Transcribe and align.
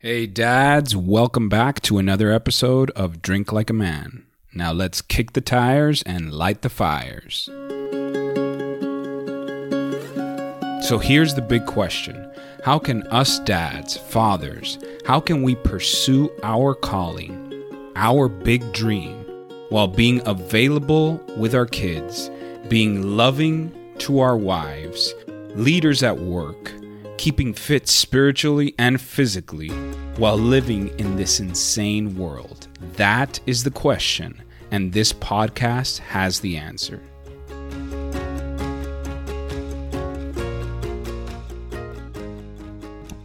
Hey, 0.00 0.28
dads, 0.28 0.94
welcome 0.94 1.48
back 1.48 1.80
to 1.80 1.98
another 1.98 2.30
episode 2.30 2.92
of 2.92 3.20
Drink 3.20 3.50
Like 3.50 3.68
a 3.68 3.72
Man. 3.72 4.24
Now 4.54 4.70
let's 4.70 5.02
kick 5.02 5.32
the 5.32 5.40
tires 5.40 6.04
and 6.04 6.32
light 6.32 6.62
the 6.62 6.68
fires. 6.68 7.46
So 10.86 10.98
here's 11.02 11.34
the 11.34 11.44
big 11.44 11.66
question 11.66 12.30
How 12.64 12.78
can 12.78 13.02
us 13.08 13.40
dads, 13.40 13.96
fathers, 13.96 14.78
how 15.04 15.18
can 15.18 15.42
we 15.42 15.56
pursue 15.56 16.30
our 16.44 16.76
calling, 16.76 17.52
our 17.96 18.28
big 18.28 18.72
dream, 18.72 19.24
while 19.68 19.88
being 19.88 20.24
available 20.28 21.20
with 21.36 21.56
our 21.56 21.66
kids, 21.66 22.30
being 22.68 23.16
loving 23.16 23.74
to 23.98 24.20
our 24.20 24.36
wives, 24.36 25.12
leaders 25.56 26.04
at 26.04 26.20
work, 26.20 26.72
keeping 27.18 27.52
fit 27.52 27.88
spiritually 27.88 28.74
and 28.78 29.00
physically 29.00 29.68
while 30.16 30.38
living 30.38 30.88
in 30.98 31.16
this 31.16 31.40
insane 31.40 32.16
world? 32.16 32.68
That 32.96 33.40
is 33.46 33.64
the 33.64 33.70
question, 33.70 34.42
and 34.70 34.92
this 34.92 35.12
podcast 35.12 35.98
has 35.98 36.40
the 36.40 36.56
answer. 36.56 37.02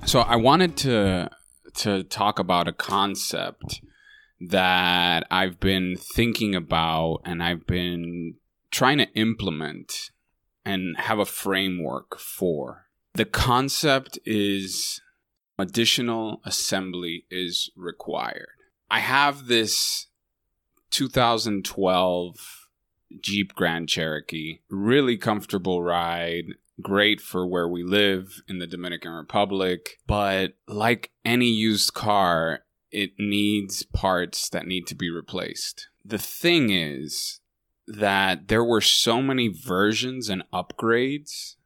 So 0.05 0.19
I 0.19 0.35
wanted 0.35 0.75
to 0.77 1.29
to 1.75 2.03
talk 2.03 2.37
about 2.37 2.67
a 2.67 2.73
concept 2.73 3.81
that 4.39 5.25
I've 5.31 5.59
been 5.59 5.95
thinking 5.97 6.53
about 6.53 7.21
and 7.25 7.41
I've 7.41 7.65
been 7.65 8.35
trying 8.69 8.97
to 8.99 9.11
implement 9.13 10.11
and 10.65 10.97
have 10.97 11.19
a 11.19 11.25
framework 11.25 12.19
for. 12.19 12.87
The 13.15 13.25
concept 13.25 14.17
is 14.25 14.99
additional 15.59 16.41
assembly 16.45 17.25
is 17.29 17.69
required. 17.75 18.55
I 18.89 19.01
have 19.01 19.45
this 19.45 20.07
2012 20.89 22.67
Jeep 23.21 23.53
Grand 23.53 23.87
Cherokee, 23.87 24.61
really 24.67 25.17
comfortable 25.17 25.83
ride, 25.83 26.55
great 26.81 27.21
for 27.21 27.45
where 27.45 27.67
we 27.67 27.83
live 27.83 28.41
in 28.47 28.57
the 28.57 28.65
Dominican 28.65 29.11
Republic, 29.11 29.99
but 30.07 30.53
like 30.67 31.11
any 31.23 31.49
used 31.49 31.93
car, 31.93 32.61
it 32.91 33.11
needs 33.19 33.83
parts 33.83 34.49
that 34.49 34.65
need 34.65 34.87
to 34.87 34.95
be 34.95 35.11
replaced. 35.11 35.87
The 36.03 36.17
thing 36.17 36.71
is 36.71 37.41
that 37.85 38.47
there 38.47 38.63
were 38.63 38.81
so 38.81 39.21
many 39.21 39.49
versions 39.49 40.29
and 40.29 40.43
upgrades 40.51 41.57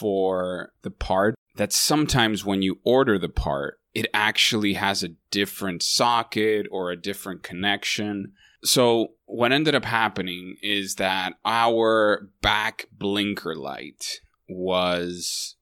for 0.00 0.72
the 0.80 0.90
part 0.90 1.34
that 1.56 1.74
sometimes 1.74 2.42
when 2.42 2.62
you 2.62 2.80
order 2.84 3.18
the 3.18 3.28
part, 3.28 3.78
it 3.92 4.06
actually 4.14 4.72
has 4.74 5.02
a 5.02 5.10
different 5.30 5.82
socket 5.82 6.66
or 6.70 6.90
a 6.90 6.96
different 6.96 7.42
connection. 7.42 8.32
So, 8.64 9.08
what 9.26 9.52
ended 9.52 9.74
up 9.74 9.84
happening 9.84 10.56
is 10.62 10.94
that 10.94 11.34
our 11.44 12.30
back 12.40 12.86
blinker 12.92 13.54
light 13.54 14.20
was 14.48 15.56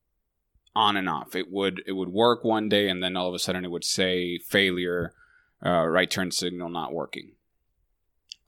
on 0.76 0.96
and 0.96 1.08
off. 1.08 1.34
It 1.34 1.50
would 1.50 1.82
it 1.84 1.92
would 1.92 2.10
work 2.10 2.44
one 2.44 2.68
day, 2.68 2.88
and 2.88 3.02
then 3.02 3.16
all 3.16 3.28
of 3.28 3.34
a 3.34 3.40
sudden 3.40 3.64
it 3.64 3.70
would 3.70 3.84
say 3.84 4.38
failure, 4.38 5.14
uh, 5.66 5.86
right 5.86 6.10
turn 6.10 6.30
signal 6.30 6.68
not 6.68 6.92
working. 6.92 7.32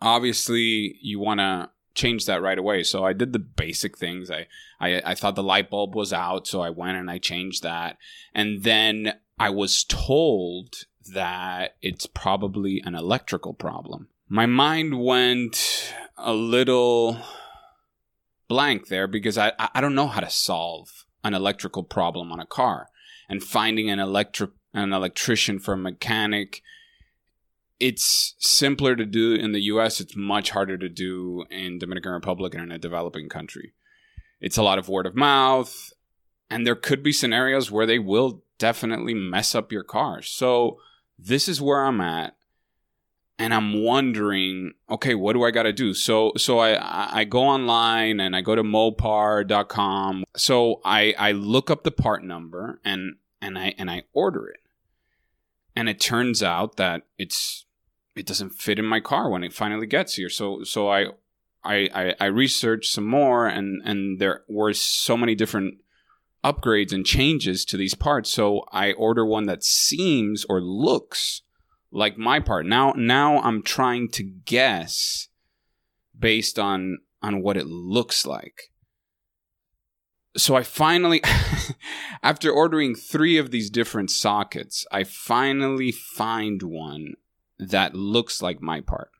Obviously, 0.00 0.96
you 1.02 1.18
want 1.18 1.40
to 1.40 1.70
change 2.00 2.26
that 2.26 2.42
right 2.42 2.58
away. 2.58 2.82
So 2.82 3.04
I 3.04 3.12
did 3.12 3.32
the 3.32 3.38
basic 3.38 3.98
things. 3.98 4.30
I, 4.30 4.46
I 4.80 5.02
I 5.04 5.14
thought 5.14 5.34
the 5.34 5.42
light 5.42 5.70
bulb 5.70 5.94
was 5.94 6.12
out, 6.12 6.46
so 6.46 6.60
I 6.60 6.70
went 6.70 6.96
and 6.96 7.10
I 7.10 7.18
changed 7.18 7.62
that. 7.62 7.96
And 8.34 8.62
then 8.62 9.14
I 9.38 9.50
was 9.50 9.84
told 9.84 10.84
that 11.12 11.76
it's 11.82 12.06
probably 12.06 12.82
an 12.84 12.94
electrical 12.94 13.54
problem. 13.54 14.08
My 14.28 14.46
mind 14.46 15.02
went 15.02 15.92
a 16.16 16.32
little 16.32 17.18
blank 18.48 18.88
there 18.88 19.06
because 19.06 19.36
I 19.38 19.52
I 19.58 19.80
don't 19.80 19.94
know 19.94 20.08
how 20.08 20.20
to 20.20 20.30
solve 20.30 21.04
an 21.22 21.34
electrical 21.34 21.82
problem 21.84 22.32
on 22.32 22.40
a 22.40 22.46
car. 22.46 22.88
And 23.28 23.44
finding 23.44 23.88
an 23.90 24.00
electric 24.00 24.50
an 24.74 24.92
electrician 24.92 25.58
for 25.58 25.74
a 25.74 25.78
mechanic 25.78 26.62
it's 27.80 28.34
simpler 28.38 28.94
to 28.94 29.06
do 29.06 29.34
in 29.34 29.52
the 29.52 29.62
US. 29.62 30.00
It's 30.00 30.14
much 30.14 30.50
harder 30.50 30.76
to 30.76 30.88
do 30.88 31.44
in 31.50 31.78
Dominican 31.78 32.12
Republic 32.12 32.54
and 32.54 32.62
in 32.64 32.72
a 32.72 32.78
developing 32.78 33.28
country. 33.28 33.72
It's 34.40 34.58
a 34.58 34.62
lot 34.62 34.78
of 34.78 34.88
word 34.88 35.06
of 35.06 35.16
mouth, 35.16 35.92
and 36.50 36.66
there 36.66 36.76
could 36.76 37.02
be 37.02 37.12
scenarios 37.12 37.70
where 37.70 37.86
they 37.86 37.98
will 37.98 38.42
definitely 38.58 39.14
mess 39.14 39.54
up 39.54 39.72
your 39.72 39.82
car. 39.82 40.22
So 40.22 40.78
this 41.18 41.48
is 41.48 41.60
where 41.60 41.84
I'm 41.84 42.00
at. 42.00 42.36
And 43.38 43.54
I'm 43.54 43.82
wondering, 43.82 44.74
okay, 44.90 45.14
what 45.14 45.32
do 45.32 45.44
I 45.44 45.50
got 45.50 45.62
to 45.62 45.72
do? 45.72 45.94
So, 45.94 46.32
so 46.36 46.58
I, 46.58 47.20
I 47.20 47.24
go 47.24 47.40
online 47.40 48.20
and 48.20 48.36
I 48.36 48.42
go 48.42 48.54
to 48.54 48.62
mopar.com. 48.62 50.24
So 50.36 50.82
I, 50.84 51.14
I 51.18 51.32
look 51.32 51.70
up 51.70 51.82
the 51.82 51.90
part 51.90 52.22
number 52.22 52.80
and, 52.84 53.16
and 53.40 53.58
I, 53.58 53.74
and 53.78 53.90
I 53.90 54.02
order 54.12 54.46
it. 54.46 54.60
And 55.74 55.88
it 55.88 56.00
turns 56.00 56.42
out 56.42 56.76
that 56.76 57.04
it's 57.16 57.64
it 58.16 58.26
doesn't 58.26 58.50
fit 58.50 58.78
in 58.78 58.84
my 58.84 59.00
car 59.00 59.30
when 59.30 59.44
it 59.44 59.52
finally 59.52 59.86
gets 59.86 60.14
here. 60.14 60.28
So 60.28 60.64
so 60.64 60.88
I 60.88 61.06
I 61.64 62.14
I, 62.18 62.26
researched 62.26 62.92
some 62.92 63.06
more 63.06 63.46
and 63.46 63.82
and 63.84 64.18
there 64.18 64.42
were 64.48 64.72
so 64.72 65.16
many 65.16 65.34
different 65.34 65.74
upgrades 66.42 66.92
and 66.92 67.04
changes 67.04 67.64
to 67.66 67.76
these 67.76 67.94
parts. 67.94 68.30
So 68.30 68.64
I 68.72 68.92
order 68.92 69.24
one 69.24 69.46
that 69.46 69.62
seems 69.62 70.44
or 70.48 70.60
looks 70.60 71.42
like 71.92 72.16
my 72.16 72.40
part. 72.40 72.66
Now 72.66 72.92
now 72.96 73.40
I'm 73.40 73.62
trying 73.62 74.08
to 74.12 74.22
guess 74.22 75.28
based 76.18 76.58
on 76.58 76.98
on 77.22 77.42
what 77.42 77.56
it 77.56 77.66
looks 77.66 78.26
like. 78.26 78.72
So 80.36 80.56
I 80.56 80.62
finally 80.62 81.20
after 82.22 82.50
ordering 82.50 82.94
3 82.94 83.36
of 83.36 83.50
these 83.50 83.68
different 83.68 84.10
sockets, 84.10 84.86
I 84.90 85.04
finally 85.04 85.92
find 85.92 86.62
one 86.62 87.14
that 87.60 87.94
looks 87.94 88.40
like 88.40 88.62
my 88.62 88.80
part. 88.80 89.10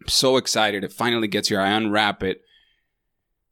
I'm 0.00 0.08
so 0.08 0.36
excited. 0.36 0.84
It 0.84 0.92
finally 0.92 1.28
gets 1.28 1.48
here. 1.48 1.60
I 1.60 1.70
unwrap 1.70 2.22
it. 2.22 2.42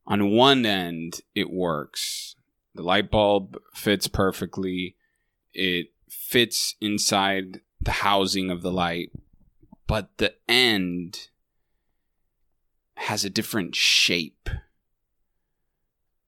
On 0.06 0.30
one 0.30 0.66
end, 0.66 1.20
it 1.34 1.50
works. 1.50 2.36
The 2.74 2.82
light 2.82 3.10
bulb 3.10 3.58
fits 3.74 4.06
perfectly. 4.08 4.96
It 5.54 5.88
fits 6.08 6.76
inside 6.80 7.60
the 7.80 7.92
housing 7.92 8.50
of 8.50 8.62
the 8.62 8.72
light, 8.72 9.12
but 9.86 10.10
the 10.18 10.34
end 10.48 11.28
has 12.94 13.24
a 13.24 13.30
different 13.30 13.74
shape. 13.74 14.48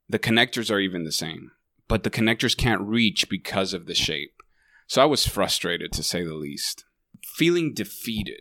The 0.09 0.19
connectors 0.19 0.71
are 0.71 0.81
even 0.81 1.05
the 1.05 1.13
same, 1.13 1.53
but 1.89 2.03
the 2.03 2.11
connectors 2.11 2.57
can't 2.57 2.81
reach 2.81 3.29
because 3.29 3.73
of 3.73 3.87
the 3.87 3.95
shape. 3.95 4.43
So 4.87 5.03
I 5.03 5.07
was 5.07 5.27
frustrated 5.27 5.93
to 5.93 6.03
say 6.03 6.23
the 6.23 6.35
least 6.35 6.85
feeling 7.27 7.75
defeated. 7.75 8.41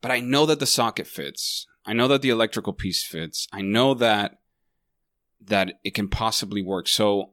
But 0.00 0.10
I 0.10 0.20
know 0.20 0.46
that 0.46 0.60
the 0.60 0.66
socket 0.66 1.06
fits. 1.06 1.66
I 1.86 1.92
know 1.92 2.08
that 2.08 2.22
the 2.22 2.30
electrical 2.30 2.72
piece 2.72 3.04
fits. 3.04 3.48
I 3.52 3.62
know 3.62 3.94
that 3.94 4.38
that 5.40 5.74
it 5.84 5.94
can 5.94 6.08
possibly 6.08 6.62
work. 6.62 6.88
So 6.88 7.32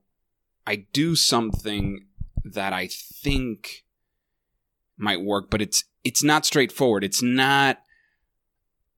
I 0.67 0.87
do 0.91 1.15
something 1.15 2.07
that 2.43 2.73
I 2.73 2.87
think 2.87 3.85
might 4.97 5.21
work, 5.21 5.49
but 5.49 5.61
it's 5.61 5.83
it's 6.03 6.23
not 6.23 6.45
straightforward. 6.45 7.03
It's 7.03 7.21
not 7.21 7.79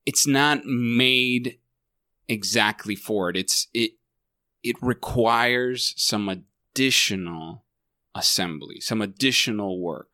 it's 0.06 0.28
not 0.28 0.66
made 0.66 1.60
exactly 2.28 2.96
for 2.96 3.30
it. 3.30 3.38
It's 3.38 3.68
it 3.74 3.92
it 4.64 4.76
requires 4.82 5.94
some 5.98 6.30
additional 6.30 7.66
assembly, 8.16 8.80
some 8.80 9.02
additional 9.02 9.80
work. 9.80 10.13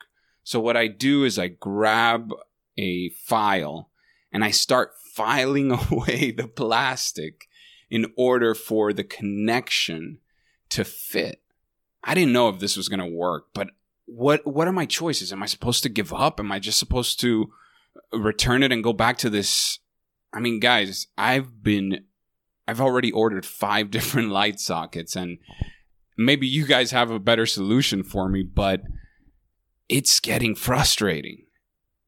So 0.49 0.59
what 0.59 0.75
I 0.75 0.87
do 0.87 1.25
is 1.25 1.37
I 1.37 1.49
grab 1.49 2.34
a 2.75 3.09
file 3.09 3.91
and 4.31 4.43
I 4.43 4.49
start 4.49 4.96
filing 5.13 5.72
away 5.91 6.31
the 6.31 6.47
plastic 6.47 7.47
in 7.91 8.11
order 8.17 8.55
for 8.55 8.91
the 8.91 9.03
connection 9.03 10.17
to 10.69 10.84
fit. 10.84 11.43
I 12.03 12.16
didn't 12.16 12.34
know 12.34 12.49
if 12.49 12.57
this 12.57 12.75
was 12.75 12.90
going 12.90 12.99
to 12.99 13.16
work, 13.16 13.49
but 13.53 13.67
what 14.07 14.43
what 14.47 14.67
are 14.67 14.73
my 14.73 14.87
choices? 14.87 15.31
Am 15.31 15.43
I 15.43 15.46
supposed 15.46 15.84
to 15.84 15.90
give 15.90 16.11
up? 16.11 16.40
Am 16.40 16.51
I 16.51 16.57
just 16.57 16.79
supposed 16.79 17.19
to 17.19 17.51
return 18.11 18.63
it 18.63 18.72
and 18.72 18.84
go 18.84 18.91
back 18.91 19.19
to 19.19 19.29
this? 19.29 19.78
I 20.34 20.40
mean, 20.40 20.59
guys, 20.59 21.05
I've 21.16 21.61
been 21.61 22.05
I've 22.67 22.81
already 22.81 23.11
ordered 23.11 23.46
5 23.46 23.91
different 23.91 24.29
light 24.29 24.59
sockets 24.59 25.16
and 25.16 25.37
maybe 26.17 26.47
you 26.47 26.66
guys 26.66 26.90
have 26.90 27.11
a 27.11 27.19
better 27.19 27.46
solution 27.46 28.01
for 28.01 28.28
me, 28.28 28.41
but 28.41 28.81
it's 29.90 30.20
getting 30.20 30.56
frustrating. 30.56 31.46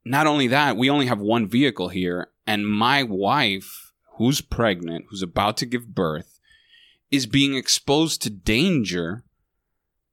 Not 0.05 0.27
only 0.27 0.47
that, 0.47 0.77
we 0.77 0.89
only 0.89 1.07
have 1.07 1.19
one 1.19 1.47
vehicle 1.47 1.89
here, 1.89 2.29
and 2.47 2.67
my 2.67 3.03
wife, 3.03 3.91
who's 4.17 4.41
pregnant, 4.41 5.05
who's 5.09 5.21
about 5.21 5.57
to 5.57 5.65
give 5.65 5.93
birth, 5.93 6.39
is 7.11 7.25
being 7.25 7.55
exposed 7.55 8.21
to 8.21 8.29
danger 8.29 9.23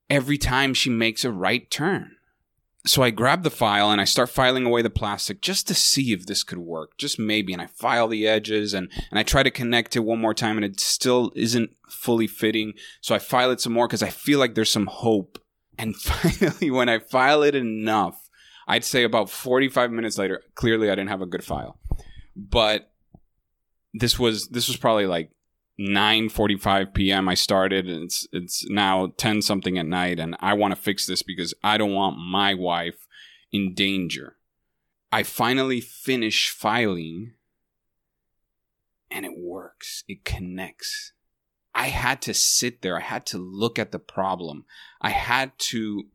every 0.09 0.37
time 0.37 0.73
she 0.73 0.89
makes 0.89 1.23
a 1.23 1.31
right 1.31 1.69
turn. 1.71 2.15
So 2.85 3.03
I 3.03 3.09
grab 3.09 3.43
the 3.43 3.51
file 3.51 3.91
and 3.91 3.99
I 3.99 4.05
start 4.05 4.29
filing 4.29 4.65
away 4.65 4.81
the 4.81 4.89
plastic 4.89 5.41
just 5.41 5.67
to 5.67 5.75
see 5.75 6.13
if 6.13 6.25
this 6.25 6.43
could 6.43 6.59
work, 6.59 6.97
just 6.97 7.19
maybe. 7.19 7.51
And 7.51 7.61
I 7.61 7.67
file 7.67 8.07
the 8.07 8.27
edges 8.27 8.73
and, 8.73 8.89
and 9.11 9.19
I 9.19 9.23
try 9.23 9.43
to 9.43 9.51
connect 9.51 9.95
it 9.95 9.99
one 9.99 10.19
more 10.19 10.33
time 10.33 10.55
and 10.55 10.65
it 10.65 10.79
still 10.79 11.31
isn't 11.35 11.71
fully 11.89 12.25
fitting. 12.25 12.73
So 13.01 13.13
I 13.13 13.19
file 13.19 13.51
it 13.51 13.59
some 13.59 13.73
more 13.73 13.87
because 13.87 14.01
I 14.01 14.09
feel 14.09 14.39
like 14.39 14.55
there's 14.55 14.71
some 14.71 14.87
hope. 14.87 15.39
And 15.79 15.95
finally, 15.99 16.69
when 16.69 16.89
I 16.89 16.99
file 16.99 17.41
it 17.41 17.55
enough, 17.55 18.29
I'd 18.67 18.83
say 18.83 19.03
about 19.03 19.31
45 19.31 19.91
minutes 19.91 20.19
later, 20.19 20.43
clearly 20.53 20.91
I 20.91 20.95
didn't 20.95 21.09
have 21.09 21.23
a 21.23 21.25
good 21.25 21.43
file. 21.43 21.79
But 22.35 22.91
this 23.93 24.19
was 24.19 24.49
this 24.49 24.67
was 24.67 24.77
probably 24.77 25.07
like 25.07 25.31
9:45 25.79 26.93
p.m. 26.93 27.27
I 27.27 27.33
started 27.33 27.89
and 27.89 28.03
it's 28.03 28.27
it's 28.31 28.69
now 28.69 29.13
10 29.17 29.41
something 29.41 29.79
at 29.79 29.87
night 29.87 30.19
and 30.19 30.35
I 30.39 30.53
want 30.53 30.75
to 30.75 30.79
fix 30.79 31.07
this 31.07 31.23
because 31.23 31.53
I 31.63 31.77
don't 31.77 31.93
want 31.93 32.19
my 32.19 32.53
wife 32.53 33.07
in 33.51 33.73
danger. 33.73 34.35
I 35.11 35.23
finally 35.23 35.81
finish 35.81 36.49
filing 36.49 37.33
and 39.09 39.25
it 39.25 39.33
works. 39.35 40.03
It 40.07 40.23
connects. 40.23 41.13
I 41.73 41.87
had 41.87 42.21
to 42.23 42.33
sit 42.33 42.81
there. 42.81 42.97
I 42.97 43.01
had 43.01 43.25
to 43.27 43.37
look 43.37 43.79
at 43.79 43.91
the 43.91 43.99
problem. 43.99 44.65
I 45.01 45.11
had 45.11 45.57
to 45.59 46.07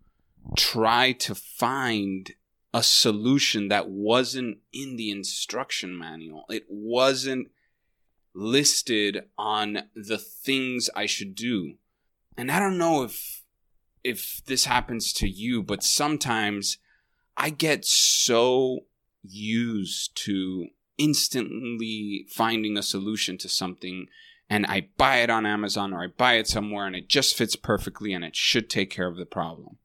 try 0.57 1.13
to 1.13 1.35
find 1.35 2.33
a 2.73 2.83
solution 2.83 3.69
that 3.69 3.89
wasn't 3.89 4.59
in 4.73 4.97
the 4.97 5.11
instruction 5.11 5.97
manual. 5.97 6.45
It 6.51 6.65
wasn't 6.69 7.51
listed 8.35 9.25
on 9.39 9.85
the 9.95 10.19
things 10.19 10.91
I 10.95 11.07
should 11.07 11.35
do. 11.35 11.75
And 12.37 12.51
I 12.51 12.59
don't 12.59 12.79
know 12.79 13.05
if 13.05 13.43
if 14.03 14.43
this 14.45 14.67
happens 14.67 15.13
to 15.15 15.29
you, 15.29 15.63
but 15.63 15.83
sometimes 15.83 16.79
I 17.37 17.51
get 17.51 17.85
so 17.87 18.81
used 19.23 20.15
to 20.25 20.67
instantly 20.99 22.27
finding 22.29 22.77
a 22.77 22.83
solution 22.83 23.39
to 23.39 23.49
something 23.49 24.09
and 24.49 24.67
I 24.67 24.89
buy 24.97 25.19
it 25.19 25.31
on 25.31 25.47
Amazon 25.47 25.93
or 25.93 26.05
I 26.05 26.07
buy 26.09 26.35
it 26.35 26.47
somewhere 26.47 26.87
and 26.87 26.97
it 26.97 27.09
just 27.09 27.37
fits 27.37 27.57
perfectly 27.57 28.13
and 28.13 28.25
it 28.25 28.37
should 28.37 28.69
take 28.69 28.91
care 28.91 29.09
of 29.09 29.17
the 29.17 29.27
problem. 29.27 29.79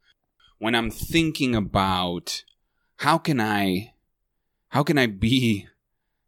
When 0.57 0.75
I'm 0.75 0.91
thinking 0.91 1.55
about 1.55 2.43
how 2.97 3.17
can 3.17 3.39
I 3.39 3.93
how 4.69 4.83
can 4.83 4.97
I 4.97 5.07
be 5.07 5.67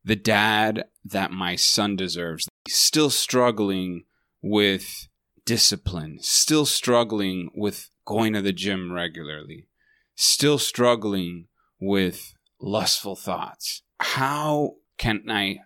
the 0.04 0.16
dad 0.16 0.86
that 1.06 1.32
my 1.32 1.56
son 1.56 1.96
deserves. 1.96 2.48
Still 2.68 3.10
struggling 3.10 4.06
with 4.42 5.08
discipline, 5.46 6.20
still 6.22 6.66
struggling 6.66 7.50
with 7.56 7.90
going 8.06 8.34
to 8.34 8.42
the 8.42 8.54
gym 8.54 8.92
regularly, 8.92 9.68
still 10.16 10.58
struggling 10.58 11.48
with 11.80 12.34
lustful 12.60 13.16
thoughts. 13.16 13.84
How 14.00 14.76
can 14.98 15.24
I 15.30 15.60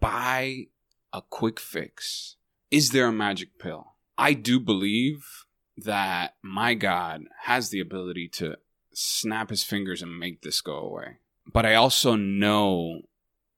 buy 0.00 0.66
a 1.12 1.22
quick 1.22 1.60
fix? 1.60 2.36
Is 2.70 2.90
there 2.90 3.06
a 3.06 3.12
magic 3.12 3.58
pill? 3.58 3.92
I 4.16 4.34
do 4.34 4.60
believe 4.60 5.44
that 5.76 6.36
my 6.42 6.74
God 6.74 7.24
has 7.42 7.70
the 7.70 7.80
ability 7.80 8.28
to 8.28 8.56
snap 8.92 9.50
his 9.50 9.64
fingers 9.64 10.02
and 10.02 10.18
make 10.18 10.42
this 10.42 10.60
go 10.60 10.76
away. 10.76 11.16
But 11.50 11.66
I 11.66 11.74
also 11.74 12.14
know 12.14 13.02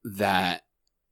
that 0.05 0.65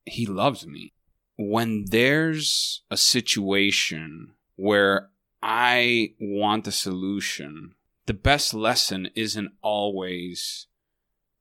he 0.04 0.26
loves 0.26 0.66
me. 0.66 0.92
When 1.36 1.86
there's 1.88 2.82
a 2.90 2.96
situation 2.96 4.32
where 4.56 5.10
I 5.42 6.14
want 6.20 6.66
a 6.66 6.72
solution, 6.72 7.74
the 8.06 8.14
best 8.14 8.54
lesson 8.54 9.10
isn't 9.14 9.52
always 9.60 10.66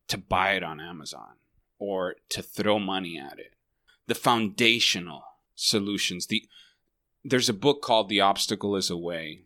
to 0.08 0.18
buy 0.18 0.54
it 0.54 0.64
on 0.64 0.80
Amazon 0.80 1.36
or 1.78 2.16
to 2.30 2.42
throw 2.42 2.80
money 2.80 3.18
at 3.20 3.40
it. 3.40 3.54
The 4.12 4.16
foundational 4.16 5.24
solutions, 5.56 6.28
the 6.28 6.44
there's 7.24 7.48
a 7.48 7.54
book 7.54 7.82
called 7.82 8.10
The 8.10 8.20
Obstacle 8.20 8.76
is 8.76 8.90
a 8.90 8.98
Way, 8.98 9.46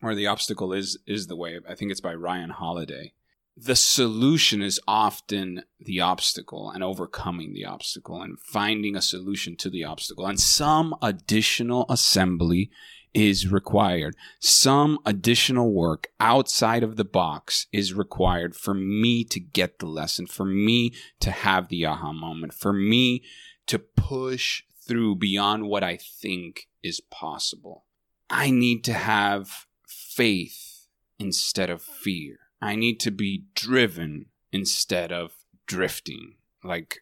or 0.00 0.14
The 0.14 0.28
Obstacle 0.28 0.72
is 0.72 0.98
is 1.04 1.26
the 1.26 1.34
Way. 1.34 1.58
I 1.68 1.74
think 1.74 1.90
it's 1.90 2.00
by 2.00 2.14
Ryan 2.14 2.50
Holiday 2.50 3.12
the 3.56 3.76
solution 3.76 4.62
is 4.62 4.80
often 4.86 5.62
the 5.78 6.00
obstacle 6.00 6.70
and 6.70 6.82
overcoming 6.82 7.52
the 7.52 7.64
obstacle 7.64 8.20
and 8.20 8.38
finding 8.40 8.96
a 8.96 9.02
solution 9.02 9.56
to 9.56 9.70
the 9.70 9.84
obstacle. 9.84 10.26
And 10.26 10.40
some 10.40 10.94
additional 11.00 11.86
assembly 11.88 12.70
is 13.12 13.50
required. 13.50 14.16
Some 14.40 14.98
additional 15.06 15.72
work 15.72 16.08
outside 16.18 16.82
of 16.82 16.96
the 16.96 17.04
box 17.04 17.68
is 17.72 17.94
required 17.94 18.56
for 18.56 18.74
me 18.74 19.22
to 19.24 19.38
get 19.38 19.78
the 19.78 19.86
lesson, 19.86 20.26
for 20.26 20.44
me 20.44 20.92
to 21.20 21.30
have 21.30 21.68
the 21.68 21.86
aha 21.86 22.12
moment, 22.12 22.52
for 22.52 22.72
me 22.72 23.22
to 23.66 23.78
push 23.78 24.62
through 24.86 25.16
beyond 25.16 25.64
what 25.64 25.82
I 25.82 25.96
think 25.96 26.68
is 26.82 27.00
possible. 27.00 27.84
I 28.28 28.50
need 28.50 28.84
to 28.84 28.92
have 28.92 29.66
faith 29.86 30.86
instead 31.18 31.70
of 31.70 31.82
fear. 31.82 32.38
I 32.60 32.76
need 32.76 33.00
to 33.00 33.10
be 33.10 33.44
driven 33.54 34.26
instead 34.52 35.12
of 35.12 35.32
drifting. 35.66 36.36
Like 36.62 37.00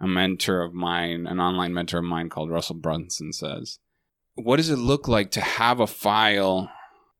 a 0.00 0.06
mentor 0.06 0.62
of 0.62 0.74
mine, 0.74 1.26
an 1.26 1.40
online 1.40 1.74
mentor 1.74 1.98
of 1.98 2.04
mine 2.04 2.28
called 2.28 2.50
Russell 2.50 2.76
Brunson 2.76 3.32
says. 3.32 3.78
What 4.34 4.56
does 4.56 4.70
it 4.70 4.78
look 4.78 5.06
like 5.06 5.30
to 5.32 5.40
have 5.40 5.80
a 5.80 5.86
file 5.86 6.70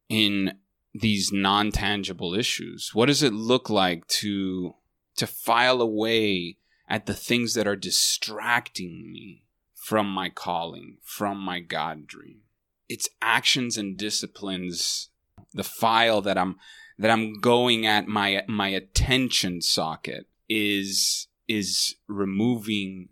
in 0.08 0.54
these 0.92 1.32
non-tangible 1.32 2.34
issues? 2.34 2.90
What 2.92 3.06
does 3.06 3.22
it 3.22 3.32
look 3.32 3.70
like 3.70 4.06
to 4.08 4.74
to 5.16 5.26
file 5.26 5.80
away 5.80 6.58
at 6.88 7.06
the 7.06 7.14
things 7.14 7.54
that 7.54 7.66
are 7.66 7.76
distracting 7.76 9.10
me 9.10 9.44
from 9.74 10.08
my 10.08 10.28
calling, 10.28 10.98
from 11.02 11.38
my 11.38 11.60
God 11.60 12.06
dream? 12.06 12.40
It's 12.88 13.08
actions 13.22 13.76
and 13.76 13.96
disciplines, 13.96 15.08
the 15.52 15.64
file 15.64 16.20
that 16.22 16.38
I'm 16.38 16.56
that 16.98 17.10
I'm 17.10 17.40
going 17.40 17.86
at 17.86 18.06
my 18.06 18.42
my 18.48 18.68
attention 18.68 19.60
socket 19.60 20.26
is 20.48 21.28
is 21.48 21.96
removing 22.06 23.08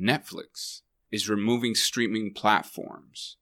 Netflix, 0.00 0.82
is 1.10 1.28
removing 1.28 1.74
streaming 1.74 2.32
platforms. 2.32 3.36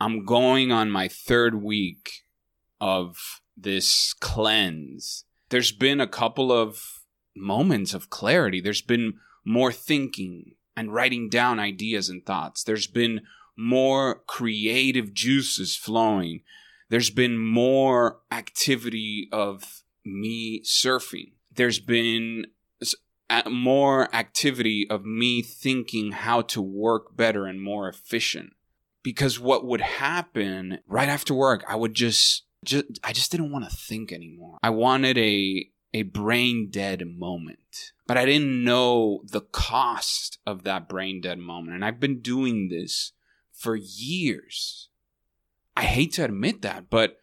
I'm 0.00 0.24
going 0.24 0.72
on 0.72 0.90
my 0.90 1.08
third 1.08 1.62
week 1.62 2.24
of 2.80 3.40
this 3.56 4.14
cleanse. 4.14 5.24
There's 5.48 5.72
been 5.72 6.00
a 6.00 6.08
couple 6.08 6.52
of 6.52 6.95
moments 7.36 7.94
of 7.94 8.10
clarity. 8.10 8.60
There's 8.60 8.82
been 8.82 9.14
more 9.44 9.72
thinking 9.72 10.54
and 10.76 10.92
writing 10.92 11.28
down 11.28 11.58
ideas 11.58 12.08
and 12.08 12.24
thoughts. 12.24 12.62
There's 12.62 12.86
been 12.86 13.22
more 13.56 14.22
creative 14.26 15.14
juices 15.14 15.76
flowing 15.76 16.42
there's 16.88 17.10
been 17.10 17.38
more 17.38 18.20
activity 18.30 19.28
of 19.32 19.82
me 20.04 20.62
surfing. 20.62 21.32
There's 21.52 21.80
been 21.80 22.46
more 23.50 24.14
activity 24.14 24.86
of 24.88 25.04
me 25.04 25.42
thinking 25.42 26.12
how 26.12 26.42
to 26.42 26.62
work 26.62 27.16
better 27.16 27.46
and 27.46 27.60
more 27.60 27.88
efficient. 27.88 28.52
Because 29.02 29.38
what 29.38 29.64
would 29.64 29.80
happen 29.80 30.78
right 30.86 31.08
after 31.08 31.34
work, 31.34 31.64
I 31.68 31.76
would 31.76 31.94
just, 31.94 32.44
just 32.64 32.84
I 33.02 33.12
just 33.12 33.30
didn't 33.30 33.52
want 33.52 33.68
to 33.68 33.76
think 33.76 34.12
anymore. 34.12 34.58
I 34.62 34.70
wanted 34.70 35.18
a 35.18 35.68
a 35.92 36.02
brain 36.02 36.68
dead 36.70 37.02
moment. 37.06 37.92
But 38.06 38.16
I 38.16 38.24
didn't 38.24 38.64
know 38.64 39.22
the 39.24 39.40
cost 39.40 40.38
of 40.46 40.64
that 40.64 40.88
brain 40.88 41.20
dead 41.20 41.38
moment. 41.38 41.74
And 41.74 41.84
I've 41.84 42.00
been 42.00 42.20
doing 42.20 42.68
this 42.68 43.12
for 43.52 43.76
years. 43.76 44.88
I 45.76 45.84
hate 45.84 46.12
to 46.14 46.24
admit 46.24 46.62
that, 46.62 46.88
but 46.88 47.18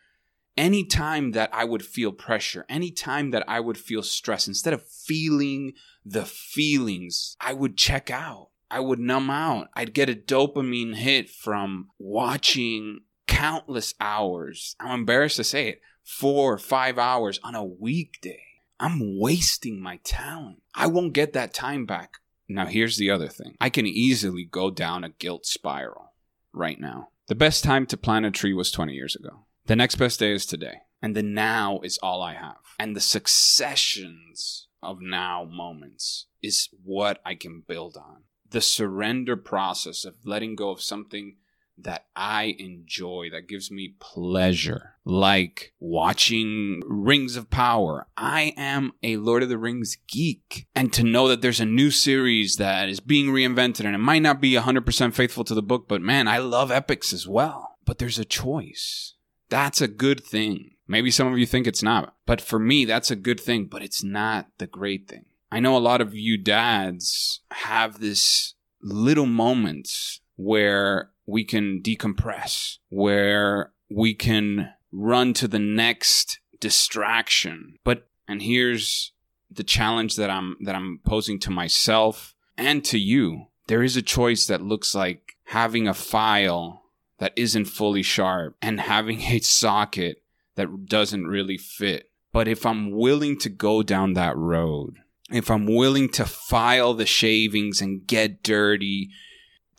anytime 0.57 1.31
that 1.31 1.49
I 1.53 1.63
would 1.63 1.83
feel 1.83 2.11
pressure, 2.11 2.65
anytime 2.69 3.31
that 3.31 3.43
I 3.47 3.59
would 3.59 3.77
feel 3.77 4.03
stress, 4.03 4.47
instead 4.47 4.73
of 4.73 4.87
feeling 4.87 5.73
the 6.05 6.25
feelings, 6.25 7.35
I 7.39 7.53
would 7.53 7.77
check 7.77 8.11
out. 8.11 8.49
I 8.69 8.79
would 8.79 8.99
numb 8.99 9.29
out. 9.29 9.69
I'd 9.75 9.93
get 9.93 10.09
a 10.09 10.15
dopamine 10.15 10.95
hit 10.95 11.29
from 11.29 11.89
watching 11.99 13.01
countless 13.27 13.93
hours. 13.99 14.75
I'm 14.79 14.99
embarrassed 14.99 15.37
to 15.37 15.43
say 15.43 15.69
it. 15.69 15.81
Four 16.03 16.53
or 16.53 16.57
five 16.57 16.97
hours 16.97 17.39
on 17.43 17.55
a 17.55 17.63
weekday. 17.63 18.43
I'm 18.83 19.17
wasting 19.17 19.81
my 19.81 20.01
talent. 20.03 20.61
I 20.75 20.87
won't 20.87 21.13
get 21.13 21.31
that 21.31 21.53
time 21.53 21.85
back. 21.85 22.17
Now, 22.49 22.65
here's 22.65 22.97
the 22.97 23.09
other 23.09 23.29
thing 23.29 23.55
I 23.61 23.69
can 23.69 23.87
easily 23.87 24.43
go 24.43 24.69
down 24.69 25.05
a 25.05 25.09
guilt 25.09 25.45
spiral 25.45 26.11
right 26.51 26.77
now. 26.77 27.07
The 27.27 27.35
best 27.35 27.63
time 27.63 27.85
to 27.85 27.95
plant 27.95 28.25
a 28.25 28.31
tree 28.31 28.53
was 28.53 28.71
20 28.71 28.91
years 28.91 29.15
ago. 29.15 29.45
The 29.67 29.77
next 29.77 29.95
best 29.95 30.19
day 30.19 30.33
is 30.33 30.45
today. 30.45 30.81
And 31.01 31.15
the 31.15 31.23
now 31.23 31.79
is 31.81 31.97
all 32.03 32.21
I 32.21 32.33
have. 32.33 32.57
And 32.77 32.93
the 32.93 32.99
successions 32.99 34.67
of 34.81 34.97
now 34.99 35.45
moments 35.49 36.27
is 36.41 36.67
what 36.83 37.21
I 37.25 37.35
can 37.35 37.63
build 37.65 37.95
on. 37.95 38.23
The 38.49 38.59
surrender 38.59 39.37
process 39.37 40.03
of 40.03 40.15
letting 40.25 40.57
go 40.57 40.71
of 40.71 40.81
something 40.81 41.37
that 41.77 42.05
I 42.15 42.55
enjoy, 42.59 43.29
that 43.31 43.47
gives 43.47 43.71
me 43.71 43.95
pleasure, 43.99 44.95
like 45.05 45.73
watching 45.79 46.81
Rings 46.85 47.35
of 47.35 47.49
Power. 47.49 48.07
I 48.15 48.53
am 48.57 48.93
a 49.01 49.17
Lord 49.17 49.43
of 49.43 49.49
the 49.49 49.57
Rings 49.57 49.97
geek. 50.07 50.67
And 50.75 50.93
to 50.93 51.03
know 51.03 51.27
that 51.27 51.41
there's 51.41 51.59
a 51.59 51.65
new 51.65 51.91
series 51.91 52.57
that 52.57 52.89
is 52.89 52.99
being 52.99 53.27
reinvented 53.27 53.85
and 53.85 53.95
it 53.95 53.99
might 53.99 54.21
not 54.21 54.41
be 54.41 54.53
100% 54.53 55.13
faithful 55.13 55.43
to 55.43 55.55
the 55.55 55.63
book, 55.63 55.87
but 55.87 56.01
man, 56.01 56.27
I 56.27 56.37
love 56.37 56.71
epics 56.71 57.11
as 57.13 57.27
well. 57.27 57.77
But 57.85 57.97
there's 57.97 58.19
a 58.19 58.25
choice. 58.25 59.15
That's 59.49 59.81
a 59.81 59.87
good 59.87 60.23
thing. 60.23 60.71
Maybe 60.87 61.11
some 61.11 61.31
of 61.31 61.37
you 61.37 61.45
think 61.45 61.65
it's 61.65 61.83
not, 61.83 62.15
but 62.25 62.41
for 62.41 62.59
me, 62.59 62.85
that's 62.85 63.09
a 63.09 63.15
good 63.15 63.39
thing, 63.39 63.65
but 63.65 63.81
it's 63.81 64.03
not 64.03 64.47
the 64.57 64.67
great 64.67 65.07
thing. 65.07 65.25
I 65.51 65.59
know 65.59 65.77
a 65.77 65.79
lot 65.79 66.01
of 66.01 66.13
you 66.13 66.37
dads 66.37 67.41
have 67.51 67.99
this 67.99 68.55
little 68.81 69.25
moments 69.25 70.19
where 70.35 71.11
we 71.25 71.43
can 71.43 71.81
decompress, 71.81 72.77
where 72.89 73.71
we 73.89 74.13
can 74.13 74.73
run 74.91 75.33
to 75.33 75.47
the 75.47 75.59
next 75.59 76.39
distraction. 76.59 77.77
But 77.83 78.07
and 78.27 78.41
here's 78.41 79.11
the 79.51 79.63
challenge 79.63 80.15
that 80.15 80.29
I'm 80.29 80.57
that 80.61 80.75
I'm 80.75 80.99
posing 81.05 81.39
to 81.41 81.51
myself 81.51 82.33
and 82.57 82.83
to 82.85 82.97
you. 82.97 83.47
There 83.67 83.83
is 83.83 83.95
a 83.95 84.01
choice 84.01 84.45
that 84.47 84.61
looks 84.61 84.93
like 84.93 85.33
having 85.45 85.87
a 85.87 85.93
file 85.93 86.83
that 87.19 87.33
isn't 87.35 87.65
fully 87.65 88.03
sharp 88.03 88.55
and 88.61 88.79
having 88.79 89.21
a 89.21 89.39
socket 89.39 90.23
that 90.55 90.85
doesn't 90.85 91.25
really 91.25 91.57
fit. 91.57 92.09
But 92.31 92.47
if 92.47 92.65
I'm 92.65 92.91
willing 92.91 93.37
to 93.39 93.49
go 93.49 93.83
down 93.83 94.13
that 94.13 94.35
road, 94.35 94.97
if 95.31 95.49
I'm 95.49 95.65
willing 95.65 96.09
to 96.09 96.25
file 96.25 96.93
the 96.93 97.05
shavings 97.05 97.81
and 97.81 98.05
get 98.05 98.43
dirty 98.43 99.09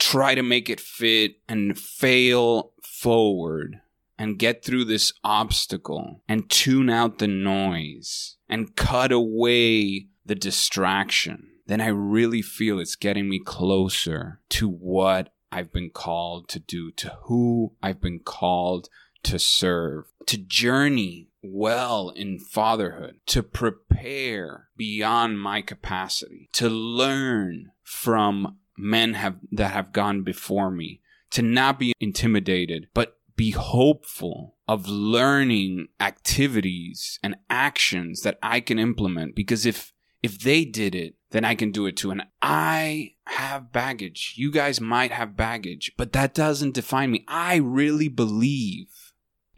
try 0.04 0.34
to 0.34 0.42
make 0.42 0.68
it 0.68 0.80
fit 0.80 1.37
and 1.49 1.78
fail 1.78 2.73
forward 2.82 3.80
and 4.18 4.38
get 4.38 4.62
through 4.62 4.84
this 4.84 5.14
obstacle 5.25 6.20
and 6.28 6.50
tune 6.50 6.90
out 6.90 7.18
the 7.18 7.26
noise 7.26 8.37
and 8.46 8.76
cut 8.76 9.11
away 9.11 10.06
the 10.26 10.34
distraction, 10.34 11.49
then 11.66 11.80
I 11.80 11.87
really 11.88 12.42
feel 12.42 12.78
it's 12.78 12.96
getting 12.96 13.30
me 13.30 13.40
closer 13.42 14.40
to 14.50 14.68
what 14.68 15.32
I've 15.50 15.73
been 15.73 15.88
called 15.88 16.50
to 16.50 16.58
do, 16.58 16.90
to 16.92 17.16
who 17.23 17.73
I've 17.82 18.02
been 18.02 18.20
called 18.20 18.90
to 19.23 19.38
serve, 19.38 20.04
to 20.26 20.37
journey 20.37 21.30
well 21.42 22.11
in 22.11 22.38
fatherhood, 22.38 23.20
to 23.28 23.42
prepare 23.42 24.68
beyond 24.76 25.40
my 25.40 25.62
capacity, 25.62 26.50
to 26.52 26.68
learn 26.68 27.70
from 27.82 28.58
men 28.76 29.14
have 29.14 29.37
that 29.52 29.73
have 29.73 29.93
gone 29.93 30.23
before 30.23 30.71
me 30.71 31.00
to 31.31 31.43
not 31.43 31.78
be 31.78 31.93
intimidated 32.00 32.88
but 32.95 33.19
be 33.37 33.50
hopeful 33.50 34.57
of 34.69 34.88
learning 34.88 35.88
activities 36.00 37.19
and 37.23 37.37
actions 37.50 38.23
that 38.23 38.38
I 38.43 38.61
can 38.61 38.78
implement. 38.78 39.35
Because 39.35 39.66
if 39.66 39.93
if 40.23 40.38
they 40.38 40.64
did 40.64 40.95
it 40.95 41.16
then 41.31 41.45
I 41.45 41.57
can 41.57 41.73
do 41.73 41.87
it 41.87 41.97
too. 41.97 42.12
And 42.12 42.23
I 42.40 43.14
have 43.26 43.73
baggage. 43.73 44.35
You 44.37 44.52
guys 44.52 44.81
might 44.81 45.11
have 45.11 45.37
baggage 45.37 45.93
but 45.97 46.12
that 46.12 46.35
doesn't 46.35 46.75
define 46.75 47.11
me. 47.11 47.25
I 47.28 47.57
really 47.57 48.09
believe 48.09 49.12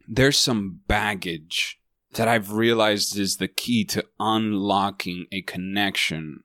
there's 0.09 0.39
some 0.39 0.81
baggage 0.87 1.79
that 2.15 2.29
I've 2.29 2.53
realized 2.53 3.19
is 3.19 3.37
the 3.37 3.49
key 3.49 3.85
to 3.87 4.05
unlocking 4.19 5.27
a 5.31 5.43
connection 5.43 6.45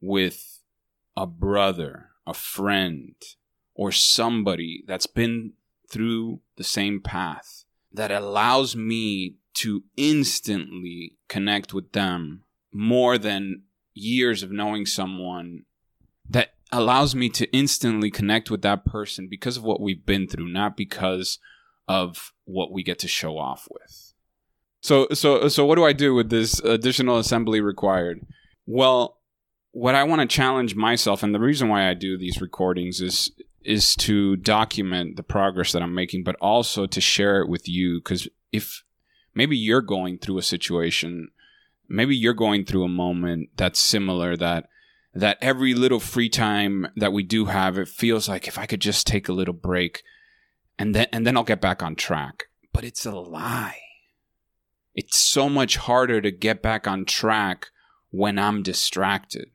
with 0.00 0.51
a 1.16 1.26
brother, 1.26 2.10
a 2.26 2.34
friend, 2.34 3.14
or 3.74 3.92
somebody 3.92 4.84
that's 4.86 5.06
been 5.06 5.52
through 5.88 6.40
the 6.56 6.64
same 6.64 7.00
path 7.00 7.64
that 7.92 8.10
allows 8.10 8.74
me 8.74 9.36
to 9.54 9.82
instantly 9.96 11.16
connect 11.28 11.74
with 11.74 11.92
them 11.92 12.42
more 12.72 13.18
than 13.18 13.62
years 13.94 14.42
of 14.42 14.50
knowing 14.50 14.86
someone 14.86 15.64
that 16.28 16.54
allows 16.70 17.14
me 17.14 17.28
to 17.28 17.50
instantly 17.52 18.10
connect 18.10 18.50
with 18.50 18.62
that 18.62 18.84
person 18.84 19.28
because 19.28 19.58
of 19.58 19.62
what 19.62 19.80
we've 19.80 20.06
been 20.06 20.26
through, 20.26 20.48
not 20.48 20.76
because 20.76 21.38
of 21.86 22.32
what 22.44 22.72
we 22.72 22.82
get 22.82 22.98
to 23.00 23.08
show 23.08 23.36
off 23.36 23.68
with. 23.70 24.14
So, 24.80 25.06
so, 25.12 25.48
so, 25.48 25.64
what 25.64 25.76
do 25.76 25.84
I 25.84 25.92
do 25.92 26.14
with 26.14 26.30
this 26.30 26.58
additional 26.60 27.18
assembly 27.18 27.60
required? 27.60 28.26
Well, 28.66 29.18
what 29.72 29.94
I 29.94 30.04
want 30.04 30.20
to 30.20 30.34
challenge 30.34 30.76
myself, 30.76 31.22
and 31.22 31.34
the 31.34 31.40
reason 31.40 31.68
why 31.68 31.88
I 31.88 31.94
do 31.94 32.16
these 32.16 32.40
recordings 32.40 33.00
is 33.00 33.32
is 33.64 33.94
to 33.94 34.36
document 34.36 35.16
the 35.16 35.22
progress 35.22 35.72
that 35.72 35.82
I'm 35.82 35.94
making, 35.94 36.24
but 36.24 36.36
also 36.40 36.86
to 36.86 37.00
share 37.00 37.40
it 37.40 37.48
with 37.48 37.68
you. 37.68 38.00
Because 38.00 38.28
if 38.50 38.82
maybe 39.34 39.56
you're 39.56 39.80
going 39.80 40.18
through 40.18 40.38
a 40.38 40.42
situation, 40.42 41.28
maybe 41.88 42.16
you're 42.16 42.34
going 42.34 42.64
through 42.64 42.84
a 42.84 42.88
moment 42.88 43.50
that's 43.56 43.80
similar 43.80 44.36
that 44.36 44.68
that 45.14 45.38
every 45.40 45.74
little 45.74 46.00
free 46.00 46.28
time 46.28 46.88
that 46.96 47.12
we 47.12 47.22
do 47.22 47.46
have, 47.46 47.78
it 47.78 47.88
feels 47.88 48.28
like 48.28 48.48
if 48.48 48.58
I 48.58 48.66
could 48.66 48.80
just 48.80 49.06
take 49.06 49.28
a 49.28 49.32
little 49.34 49.54
break, 49.54 50.02
and 50.78 50.94
then 50.94 51.06
and 51.12 51.26
then 51.26 51.36
I'll 51.36 51.44
get 51.44 51.60
back 51.60 51.82
on 51.82 51.96
track. 51.96 52.44
But 52.74 52.84
it's 52.84 53.06
a 53.06 53.12
lie. 53.12 53.78
It's 54.94 55.16
so 55.16 55.48
much 55.48 55.78
harder 55.78 56.20
to 56.20 56.30
get 56.30 56.60
back 56.60 56.86
on 56.86 57.06
track 57.06 57.68
when 58.10 58.38
I'm 58.38 58.62
distracted 58.62 59.51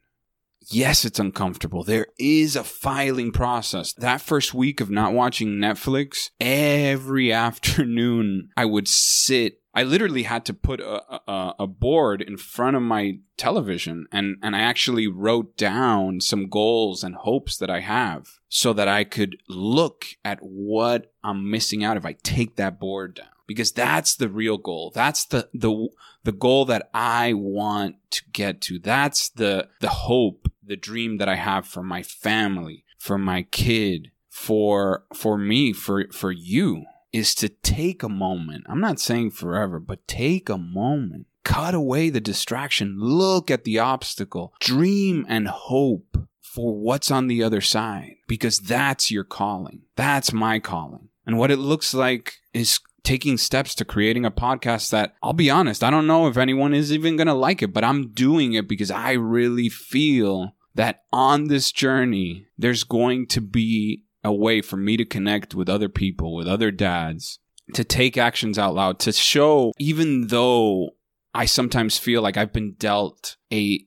yes, 0.70 1.06
it's 1.06 1.20
uncomfortable. 1.20 1.84
There 1.84 2.08
is 2.18 2.56
a 2.56 2.64
filing 2.64 3.32
process. 3.32 3.94
That 3.94 4.22
first 4.22 4.54
week 4.54 4.82
of 4.82 4.90
not 4.90 5.14
watching 5.14 5.58
Netflix, 5.58 6.30
every 6.40 7.32
afternoon 7.48 8.50
I 8.56 8.66
would 8.66 8.88
sit. 8.88 9.62
I 9.74 9.84
literally 9.84 10.24
had 10.24 10.44
to 10.46 10.56
put 10.56 10.80
a, 10.80 11.32
a, 11.32 11.56
a, 11.60 11.68
board 11.68 12.24
in 12.24 12.38
front 12.38 12.76
of 12.76 12.82
my 12.82 13.20
television 13.38 14.08
and, 14.12 14.38
and 14.42 14.56
I 14.56 14.62
actually 14.62 15.08
wrote 15.08 15.56
down 15.56 16.20
some 16.20 16.50
goals 16.50 17.04
and 17.04 17.14
hopes 17.14 17.58
that 17.58 17.70
I 17.70 17.82
have 17.82 18.26
so 18.50 18.74
that 18.74 18.88
I 18.88 19.04
could 19.04 19.38
look 19.48 20.06
at 20.26 20.40
what 20.42 21.14
I'm 21.24 21.52
missing 21.52 21.84
out 21.84 21.96
if 21.96 22.08
I 22.08 22.14
take 22.24 22.56
that 22.56 22.80
board 22.80 23.14
down 23.16 23.28
because 23.48 23.72
that's 23.72 24.16
the 24.16 24.30
real 24.30 24.58
goal. 24.58 24.92
That's 24.94 25.26
the 25.26 25.50
the 25.54 25.88
the 26.24 26.34
goal 26.34 26.66
that 26.66 26.90
I 26.94 27.34
want 27.34 27.96
to 28.12 28.22
get 28.32 28.62
to. 28.62 28.78
That's 28.78 29.30
the 29.30 29.70
the 29.80 29.90
hope, 29.90 30.52
the 30.68 30.76
dream 30.76 31.18
that 31.18 31.30
I 31.30 31.36
have 31.36 31.66
for 31.66 31.84
my 31.84 32.04
family, 32.04 32.84
for 32.98 33.18
my 33.18 33.44
kid, 33.44 34.12
for 34.30 35.06
for 35.14 35.38
me, 35.38 35.74
for 35.74 36.08
for 36.12 36.32
you 36.32 36.86
is 37.14 37.34
to 37.36 37.50
take 37.50 38.04
a 38.04 38.10
moment. 38.10 38.66
I'm 38.68 38.82
not 38.82 39.00
saying 39.00 39.32
forever, 39.32 39.80
but 39.80 40.08
take 40.08 40.50
a 40.50 40.58
moment. 40.58 41.28
Cut 41.44 41.74
away 41.74 42.10
the 42.10 42.20
distraction. 42.20 42.98
Look 43.00 43.50
at 43.50 43.64
the 43.64 43.80
obstacle. 43.80 44.54
Dream 44.60 45.26
and 45.30 45.48
hope 45.48 46.18
for 46.42 46.76
what's 46.76 47.10
on 47.10 47.28
the 47.28 47.42
other 47.42 47.62
side 47.62 48.16
because 48.28 48.60
that's 48.60 49.10
your 49.10 49.24
calling. 49.24 49.84
That's 49.96 50.34
my 50.34 50.60
calling. 50.60 51.10
And 51.26 51.38
what 51.38 51.52
it 51.52 51.58
looks 51.58 51.94
like 51.94 52.36
is 52.54 52.80
taking 53.04 53.38
steps 53.38 53.74
to 53.76 53.86
creating 53.86 54.26
a 54.26 54.32
podcast 54.32 54.90
that 54.90 55.16
I'll 55.24 55.32
be 55.32 55.50
honest, 55.50 55.84
I 55.84 55.90
don't 55.90 56.08
know 56.08 56.28
if 56.28 56.36
anyone 56.36 56.74
is 56.74 56.92
even 56.92 57.16
going 57.16 57.28
to 57.28 57.34
like 57.34 57.62
it, 57.62 57.72
but 57.72 57.86
I'm 57.86 58.10
doing 58.10 58.54
it 58.54 58.68
because 58.68 58.92
I 58.92 59.14
really 59.14 59.70
feel 59.70 60.56
that 60.78 61.04
on 61.12 61.46
this 61.48 61.72
journey, 61.72 62.46
there's 62.58 62.84
going 62.84 63.28
to 63.28 63.42
be 63.42 64.04
a 64.24 64.32
way 64.32 64.62
for 64.62 64.78
me 64.78 64.96
to 64.98 65.06
connect 65.06 65.54
with 65.54 65.70
other 65.70 65.90
people, 65.90 66.36
with 66.36 66.48
other 66.48 66.72
dads, 66.72 67.40
to 67.74 67.84
take 67.84 68.18
actions 68.18 68.58
out 68.58 68.76
loud, 68.76 69.00
to 69.00 69.12
show, 69.12 69.74
even 69.80 70.28
though 70.28 70.92
I 71.34 71.46
sometimes 71.46 71.98
feel 71.98 72.22
like 72.22 72.38
I've 72.38 72.54
been 72.54 72.74
dealt 72.74 73.38
a 73.52 73.86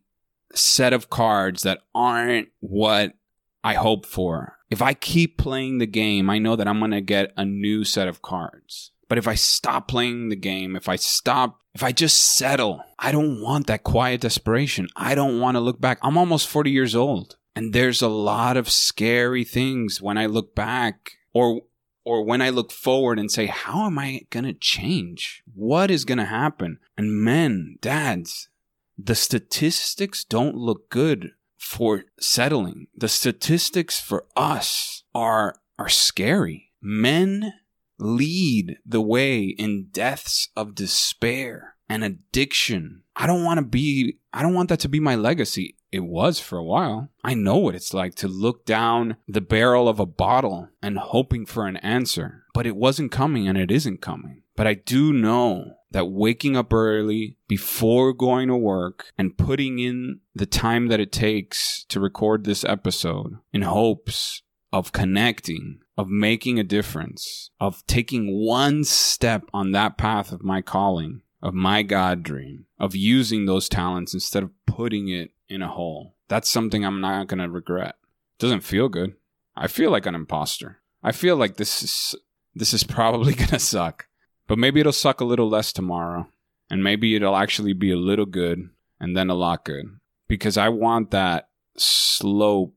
set 0.55 0.93
of 0.93 1.11
cards 1.11 1.63
that 1.63 1.81
aren't 1.95 2.49
what 2.59 3.15
I 3.63 3.75
hope 3.75 4.05
for. 4.05 4.57
If 4.69 4.83
I 4.83 4.95
keep 4.95 5.39
playing 5.39 5.79
the 5.79 5.87
game, 5.87 6.29
I 6.29 6.39
know 6.39 6.57
that 6.57 6.69
I'm 6.69 6.79
going 6.79 6.91
to 6.91 7.01
get 7.01 7.33
a 7.37 7.45
new 7.45 7.85
set 7.85 8.09
of 8.09 8.23
cards. 8.23 8.93
But 9.09 9.19
if 9.19 9.27
I 9.27 9.35
stop 9.35 9.89
playing 9.89 10.29
the 10.29 10.37
game, 10.37 10.77
if 10.77 10.89
I 10.89 10.97
stop, 10.97 11.60
if 11.75 11.83
I 11.83 11.93
just 11.93 12.37
settle, 12.37 12.83
I 12.99 13.13
don't 13.13 13.41
want 13.41 13.67
that 13.69 13.85
quiet 13.85 14.23
desperation. 14.23 14.89
I 14.97 15.15
don't 15.15 15.41
want 15.41 15.57
to 15.57 15.61
look 15.61 15.81
back. 15.81 15.99
I'm 16.03 16.19
almost 16.19 16.49
40 16.49 16.71
years 16.71 16.95
old. 16.95 17.37
And 17.55 17.73
there's 17.73 18.03
a 18.03 18.09
lot 18.09 18.57
of 18.57 18.71
scary 18.71 19.45
things 19.45 20.01
when 20.01 20.17
I 20.17 20.27
look 20.27 20.55
back 20.55 21.13
or 21.33 21.63
or 22.03 22.25
when 22.25 22.41
I 22.41 22.49
look 22.49 22.73
forward 22.73 23.19
and 23.19 23.31
say, 23.31 23.47
how 23.47 23.85
am 23.85 23.99
I 23.99 24.23
going 24.31 24.47
to 24.47 24.55
change? 24.55 25.43
What 25.55 25.91
is 25.91 26.07
going 26.07 26.19
to 26.19 26.25
happen? 26.25 26.79
And 26.97 27.23
men, 27.23 27.77
dads, 27.83 28.49
the 28.97 29.15
statistics 29.15 30.25
don't 30.25 30.57
look 30.57 30.89
good 30.89 31.33
for 31.59 32.05
settling. 32.19 32.87
The 32.97 33.09
statistics 33.09 34.01
for 34.01 34.27
us 34.35 35.05
are 35.15 35.57
are 35.79 35.89
scary. 35.89 36.73
Men 36.81 37.53
lead 38.01 38.79
the 38.85 39.01
way 39.01 39.45
in 39.45 39.89
deaths 39.93 40.49
of 40.57 40.75
despair 40.75 41.77
and 41.89 42.05
addiction. 42.05 43.03
I 43.17 43.27
don't 43.27 43.45
want 43.45 43.59
to 43.59 43.65
be, 43.65 44.19
I 44.33 44.43
don't 44.43 44.55
want 44.55 44.69
that 44.69 44.81
to 44.81 44.89
be 44.89 45.01
my 45.01 45.15
legacy. 45.17 45.77
it 45.93 46.05
was 46.05 46.39
for 46.39 46.57
a 46.57 46.65
while. 46.65 47.09
I 47.25 47.35
know 47.35 47.57
what 47.57 47.75
it's 47.75 47.93
like 47.93 48.15
to 48.17 48.29
look 48.29 48.65
down 48.65 49.17
the 49.27 49.41
barrel 49.41 49.89
of 49.89 49.99
a 49.99 50.07
bottle 50.07 50.69
and 50.81 50.99
hoping 50.99 51.47
for 51.47 51.67
an 51.67 51.79
answer, 51.79 52.45
but 52.55 52.65
it 52.67 52.77
wasn't 52.77 53.11
coming 53.11 53.49
and 53.49 53.59
it 53.59 53.73
isn't 53.73 54.01
coming. 54.01 54.43
But 54.55 54.69
I 54.69 54.75
do 54.75 55.13
know 55.13 55.75
that 55.91 56.07
waking 56.07 56.57
up 56.57 56.73
early 56.73 57.37
before 57.49 58.13
going 58.13 58.47
to 58.49 58.57
work 58.57 59.07
and 59.19 59.37
putting 59.37 59.81
in 59.81 60.21
the 60.35 60.47
time 60.47 60.87
that 60.89 61.01
it 61.01 61.11
takes 61.11 61.85
to 61.89 61.99
record 61.99 62.45
this 62.45 62.63
episode 62.63 63.39
in 63.53 63.63
hopes 63.63 64.43
of 64.73 64.93
connecting, 64.93 65.81
of 65.97 66.09
making 66.09 66.59
a 66.59 66.65
difference, 66.65 67.51
of 67.61 67.85
taking 67.87 68.45
one 68.47 68.85
step 68.85 69.45
on 69.53 69.73
that 69.73 69.99
path 69.99 70.33
of 70.33 70.43
my 70.43 70.63
calling, 70.63 71.23
of 71.43 71.55
my 71.55 71.83
God 71.83 72.23
dream, 72.23 72.67
of 72.79 72.95
using 72.95 73.47
those 73.47 73.69
talents 73.69 74.15
instead 74.15 74.43
of 74.43 74.51
putting 74.67 75.09
it 75.09 75.33
in 75.49 75.63
a 75.63 75.69
hole. 75.69 76.15
That's 76.29 76.49
something 76.49 76.85
I'm 76.85 77.01
not 77.01 77.27
going 77.27 77.41
to 77.41 77.51
regret. 77.51 77.97
It 78.39 78.43
doesn't 78.43 78.61
feel 78.61 78.89
good. 78.89 79.15
I 79.57 79.67
feel 79.67 79.91
like 79.91 80.07
an 80.07 80.15
imposter. 80.15 80.81
I 81.03 81.13
feel 81.13 81.37
like 81.37 81.57
this 81.57 81.83
is 81.83 82.15
this 82.55 82.73
is 82.73 82.85
probably 82.99 83.35
going 83.35 83.49
to 83.49 83.59
suck. 83.59 84.07
But 84.47 84.59
maybe 84.59 84.81
it'll 84.81 84.93
suck 84.93 85.21
a 85.21 85.25
little 85.25 85.49
less 85.49 85.73
tomorrow. 85.73 86.29
And 86.71 86.85
maybe 86.85 87.17
it'll 87.17 87.37
actually 87.37 87.73
be 87.73 87.91
a 87.91 87.97
little 87.97 88.27
good 88.27 88.71
and 89.01 89.17
then 89.17 89.29
a 89.29 89.35
lot 89.35 89.65
good. 89.65 89.87
Because 90.29 90.57
I 90.57 90.69
want 90.69 91.11
that 91.11 91.49
slope 91.77 92.77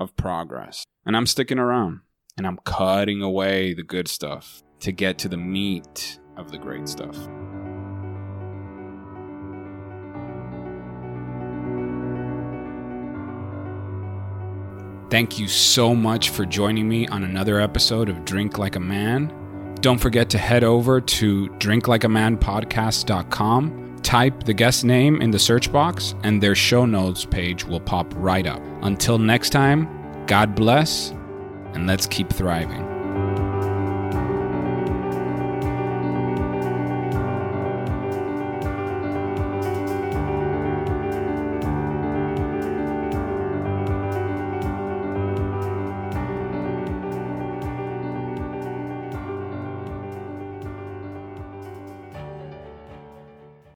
of 0.00 0.16
progress. 0.16 0.84
And 1.06 1.16
I'm 1.16 1.26
sticking 1.26 1.58
around 1.58 2.00
and 2.36 2.46
I'm 2.46 2.58
cutting 2.64 3.22
away 3.22 3.74
the 3.74 3.84
good 3.84 4.08
stuff 4.08 4.62
to 4.80 4.90
get 4.90 5.18
to 5.18 5.28
the 5.28 5.36
meat 5.36 6.18
of 6.36 6.50
the 6.50 6.58
great 6.58 6.88
stuff. 6.88 7.16
Thank 15.10 15.38
you 15.40 15.48
so 15.48 15.94
much 15.94 16.30
for 16.30 16.46
joining 16.46 16.88
me 16.88 17.06
on 17.08 17.24
another 17.24 17.60
episode 17.60 18.08
of 18.08 18.24
Drink 18.24 18.56
Like 18.58 18.76
a 18.76 18.80
Man. 18.80 19.74
Don't 19.80 19.98
forget 19.98 20.30
to 20.30 20.38
head 20.38 20.62
over 20.62 21.00
to 21.00 21.48
drinklikeamanpodcast.com, 21.48 23.89
type 24.02 24.44
the 24.44 24.54
guest 24.54 24.84
name 24.84 25.22
in 25.22 25.30
the 25.30 25.38
search 25.38 25.72
box, 25.72 26.14
and 26.22 26.42
their 26.42 26.54
show 26.54 26.84
notes 26.84 27.24
page 27.24 27.64
will 27.64 27.80
pop 27.80 28.12
right 28.16 28.46
up. 28.46 28.62
Until 28.82 29.18
next 29.18 29.50
time, 29.50 29.88
God 30.26 30.54
bless, 30.54 31.10
and 31.74 31.86
let's 31.86 32.06
keep 32.06 32.30
thriving. 32.30 32.89